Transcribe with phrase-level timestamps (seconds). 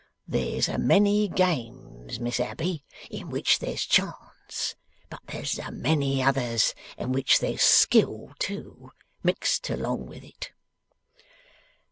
[0.27, 4.73] There's a many games, Miss Abbey, in which there's chance,
[5.11, 10.53] but there's a many others in which there's skill too, mixed along with it.